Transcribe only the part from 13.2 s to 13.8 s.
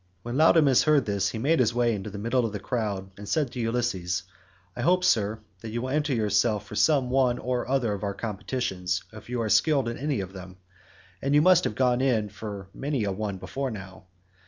before